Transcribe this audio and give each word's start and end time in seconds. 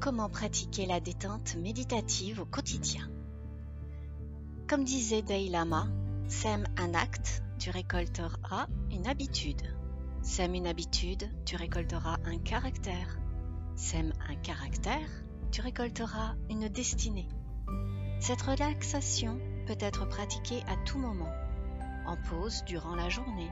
comment 0.00 0.30
pratiquer 0.30 0.86
la 0.86 0.98
détente 0.98 1.56
méditative 1.56 2.40
au 2.40 2.46
quotidien. 2.46 3.06
Comme 4.66 4.82
disait 4.82 5.20
Dalai 5.20 5.50
Lama, 5.50 5.88
sème 6.26 6.64
un 6.78 6.94
acte, 6.94 7.42
tu 7.58 7.68
récolteras 7.68 8.66
une 8.90 9.06
habitude. 9.06 9.60
Sème 10.22 10.54
une 10.54 10.66
habitude, 10.66 11.28
tu 11.44 11.56
récolteras 11.56 12.16
un 12.24 12.38
caractère. 12.38 13.18
Sème 13.76 14.12
un 14.30 14.36
caractère, 14.36 15.08
tu 15.50 15.60
récolteras 15.60 16.34
une 16.48 16.68
destinée. 16.68 17.28
Cette 18.20 18.42
relaxation 18.42 19.38
peut 19.66 19.78
être 19.80 20.08
pratiquée 20.08 20.62
à 20.66 20.76
tout 20.86 20.98
moment, 20.98 21.32
en 22.06 22.16
pause 22.16 22.64
durant 22.64 22.94
la 22.94 23.10
journée, 23.10 23.50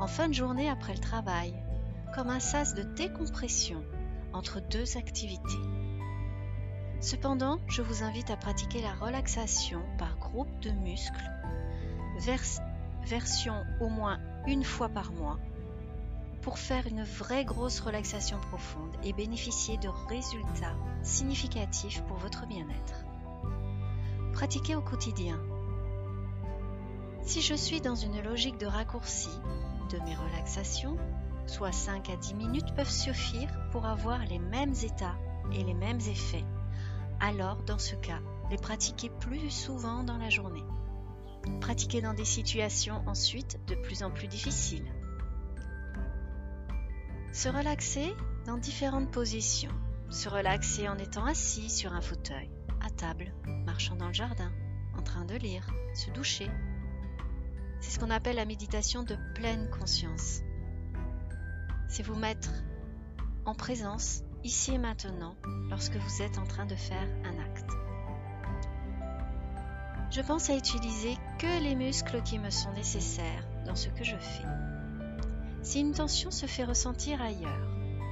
en 0.00 0.06
fin 0.06 0.28
de 0.28 0.34
journée 0.34 0.70
après 0.70 0.94
le 0.94 1.00
travail, 1.00 1.54
comme 2.14 2.30
un 2.30 2.40
sas 2.40 2.74
de 2.74 2.82
décompression 2.82 3.82
entre 4.32 4.60
deux 4.60 4.96
activités. 4.96 5.42
Cependant, 7.00 7.60
je 7.68 7.82
vous 7.82 8.02
invite 8.02 8.30
à 8.30 8.36
pratiquer 8.36 8.80
la 8.80 8.94
relaxation 8.94 9.82
par 9.98 10.16
groupe 10.18 10.60
de 10.60 10.70
muscles, 10.70 11.30
version 13.04 13.64
au 13.80 13.88
moins 13.88 14.18
une 14.46 14.64
fois 14.64 14.88
par 14.88 15.12
mois, 15.12 15.38
pour 16.42 16.58
faire 16.58 16.86
une 16.86 17.02
vraie 17.02 17.44
grosse 17.44 17.80
relaxation 17.80 18.38
profonde 18.38 18.96
et 19.02 19.12
bénéficier 19.12 19.78
de 19.78 19.88
résultats 20.08 20.76
significatifs 21.02 22.02
pour 22.04 22.16
votre 22.16 22.46
bien-être. 22.46 23.04
Pratiquez 24.32 24.74
au 24.74 24.82
quotidien. 24.82 25.40
Si 27.22 27.42
je 27.42 27.54
suis 27.54 27.80
dans 27.80 27.96
une 27.96 28.22
logique 28.22 28.58
de 28.58 28.66
raccourci 28.66 29.30
de 29.90 29.98
mes 29.98 30.14
relaxations, 30.14 30.96
soit 31.46 31.72
5 31.72 32.10
à 32.10 32.16
10 32.16 32.34
minutes 32.34 32.74
peuvent 32.74 32.90
suffire 32.90 33.50
pour 33.70 33.86
avoir 33.86 34.18
les 34.26 34.38
mêmes 34.38 34.74
états 34.82 35.16
et 35.52 35.62
les 35.64 35.74
mêmes 35.74 36.00
effets. 36.00 36.44
Alors, 37.20 37.62
dans 37.62 37.78
ce 37.78 37.94
cas, 37.96 38.20
les 38.50 38.56
pratiquer 38.56 39.10
plus 39.10 39.50
souvent 39.50 40.04
dans 40.04 40.18
la 40.18 40.30
journée. 40.30 40.64
Pratiquer 41.60 42.02
dans 42.02 42.14
des 42.14 42.24
situations 42.24 43.02
ensuite 43.06 43.58
de 43.66 43.74
plus 43.74 44.02
en 44.02 44.10
plus 44.10 44.28
difficiles. 44.28 44.92
Se 47.32 47.48
relaxer 47.48 48.14
dans 48.46 48.58
différentes 48.58 49.10
positions. 49.10 49.72
Se 50.10 50.28
relaxer 50.28 50.88
en 50.88 50.98
étant 50.98 51.24
assis 51.24 51.70
sur 51.70 51.92
un 51.92 52.00
fauteuil, 52.00 52.50
à 52.80 52.90
table, 52.90 53.32
marchant 53.64 53.96
dans 53.96 54.08
le 54.08 54.12
jardin, 54.12 54.52
en 54.96 55.02
train 55.02 55.24
de 55.24 55.34
lire, 55.34 55.66
se 55.94 56.10
doucher. 56.10 56.50
C'est 57.80 57.90
ce 57.90 57.98
qu'on 57.98 58.10
appelle 58.10 58.36
la 58.36 58.44
méditation 58.44 59.02
de 59.02 59.16
pleine 59.34 59.68
conscience 59.70 60.40
c'est 61.88 62.02
vous 62.02 62.14
mettre 62.14 62.50
en 63.44 63.54
présence, 63.54 64.22
ici 64.44 64.74
et 64.74 64.78
maintenant, 64.78 65.36
lorsque 65.70 65.96
vous 65.96 66.22
êtes 66.22 66.38
en 66.38 66.44
train 66.44 66.66
de 66.66 66.74
faire 66.74 67.08
un 67.24 67.38
acte. 67.38 67.70
Je 70.10 70.20
pense 70.20 70.50
à 70.50 70.56
utiliser 70.56 71.16
que 71.38 71.62
les 71.62 71.74
muscles 71.74 72.22
qui 72.22 72.38
me 72.38 72.50
sont 72.50 72.72
nécessaires 72.72 73.46
dans 73.66 73.74
ce 73.74 73.88
que 73.88 74.04
je 74.04 74.16
fais. 74.16 74.46
Si 75.62 75.80
une 75.80 75.92
tension 75.92 76.30
se 76.30 76.46
fait 76.46 76.64
ressentir 76.64 77.20
ailleurs, 77.20 77.68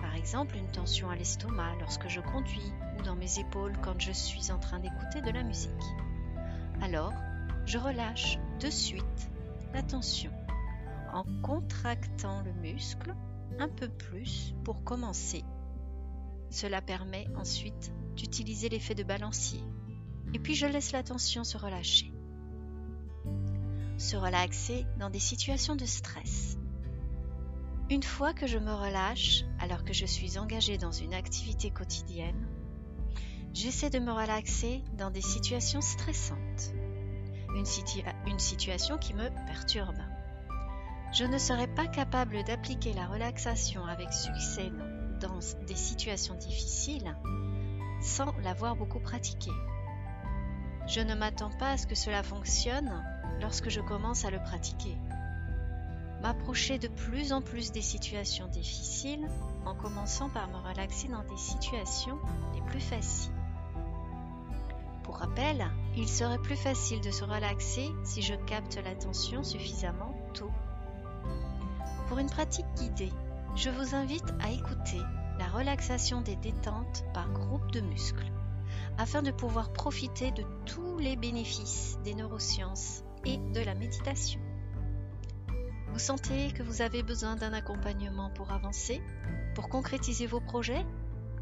par 0.00 0.14
exemple 0.14 0.56
une 0.56 0.70
tension 0.70 1.10
à 1.10 1.16
l'estomac 1.16 1.74
lorsque 1.80 2.08
je 2.08 2.20
conduis 2.20 2.72
ou 2.98 3.02
dans 3.02 3.16
mes 3.16 3.38
épaules 3.38 3.76
quand 3.82 4.00
je 4.00 4.12
suis 4.12 4.50
en 4.50 4.58
train 4.58 4.80
d'écouter 4.80 5.22
de 5.22 5.30
la 5.30 5.42
musique, 5.42 5.70
alors 6.82 7.12
je 7.64 7.78
relâche 7.78 8.38
de 8.60 8.68
suite 8.68 9.30
la 9.72 9.82
tension 9.82 10.32
en 11.12 11.24
contractant 11.42 12.42
le 12.42 12.52
muscle 12.52 13.14
un 13.58 13.68
peu 13.68 13.88
plus 13.88 14.54
pour 14.64 14.84
commencer. 14.84 15.44
Cela 16.50 16.80
permet 16.80 17.26
ensuite 17.36 17.92
d'utiliser 18.14 18.68
l'effet 18.68 18.94
de 18.94 19.02
balancier. 19.02 19.62
Et 20.34 20.38
puis 20.38 20.54
je 20.54 20.66
laisse 20.66 20.92
la 20.92 21.02
tension 21.02 21.44
se 21.44 21.56
relâcher. 21.56 22.12
Se 23.98 24.16
relaxer 24.16 24.86
dans 24.98 25.10
des 25.10 25.20
situations 25.20 25.76
de 25.76 25.86
stress. 25.86 26.58
Une 27.88 28.02
fois 28.02 28.34
que 28.34 28.46
je 28.46 28.58
me 28.58 28.72
relâche, 28.72 29.44
alors 29.60 29.84
que 29.84 29.92
je 29.92 30.06
suis 30.06 30.38
engagée 30.38 30.76
dans 30.76 30.90
une 30.90 31.14
activité 31.14 31.70
quotidienne, 31.70 32.48
j'essaie 33.54 33.90
de 33.90 34.00
me 34.00 34.12
relaxer 34.12 34.82
dans 34.98 35.10
des 35.10 35.20
situations 35.20 35.80
stressantes. 35.80 36.72
Une, 37.54 37.64
une 38.26 38.38
situation 38.38 38.98
qui 38.98 39.14
me 39.14 39.28
perturbe 39.46 39.96
je 41.16 41.24
ne 41.24 41.38
serais 41.38 41.66
pas 41.66 41.86
capable 41.86 42.44
d'appliquer 42.44 42.92
la 42.92 43.06
relaxation 43.06 43.86
avec 43.86 44.12
succès 44.12 44.70
dans 45.18 45.38
des 45.66 45.74
situations 45.74 46.34
difficiles 46.34 47.16
sans 48.02 48.36
l'avoir 48.42 48.76
beaucoup 48.76 49.00
pratiqué. 49.00 49.50
Je 50.86 51.00
ne 51.00 51.14
m'attends 51.14 51.56
pas 51.58 51.70
à 51.70 51.76
ce 51.78 51.86
que 51.86 51.94
cela 51.94 52.22
fonctionne 52.22 53.02
lorsque 53.40 53.70
je 53.70 53.80
commence 53.80 54.26
à 54.26 54.30
le 54.30 54.40
pratiquer. 54.40 54.94
M'approcher 56.20 56.78
de 56.78 56.88
plus 56.88 57.32
en 57.32 57.40
plus 57.40 57.72
des 57.72 57.80
situations 57.80 58.48
difficiles 58.48 59.26
en 59.64 59.74
commençant 59.74 60.28
par 60.28 60.48
me 60.48 60.68
relaxer 60.68 61.08
dans 61.08 61.24
des 61.24 61.38
situations 61.38 62.18
les 62.54 62.60
plus 62.62 62.80
faciles. 62.80 63.32
Pour 65.02 65.16
rappel, 65.16 65.66
il 65.96 66.08
serait 66.08 66.42
plus 66.42 66.56
facile 66.56 67.00
de 67.00 67.10
se 67.10 67.24
relaxer 67.24 67.88
si 68.04 68.20
je 68.20 68.34
capte 68.34 68.76
l'attention 68.84 69.42
suffisamment 69.42 70.14
tôt. 70.34 70.50
Pour 72.08 72.18
une 72.18 72.30
pratique 72.30 72.66
guidée, 72.76 73.12
je 73.56 73.70
vous 73.70 73.94
invite 73.94 74.32
à 74.40 74.50
écouter 74.50 75.00
la 75.38 75.48
relaxation 75.48 76.20
des 76.20 76.36
détentes 76.36 77.04
par 77.12 77.30
groupe 77.32 77.70
de 77.72 77.80
muscles 77.80 78.30
afin 78.98 79.22
de 79.22 79.30
pouvoir 79.30 79.72
profiter 79.72 80.30
de 80.30 80.44
tous 80.64 80.98
les 80.98 81.16
bénéfices 81.16 81.98
des 82.04 82.14
neurosciences 82.14 83.02
et 83.24 83.38
de 83.38 83.60
la 83.60 83.74
méditation. 83.74 84.40
Vous 85.92 85.98
sentez 85.98 86.52
que 86.52 86.62
vous 86.62 86.80
avez 86.80 87.02
besoin 87.02 87.36
d'un 87.36 87.52
accompagnement 87.52 88.30
pour 88.30 88.52
avancer, 88.52 89.02
pour 89.54 89.68
concrétiser 89.68 90.26
vos 90.26 90.40
projets? 90.40 90.86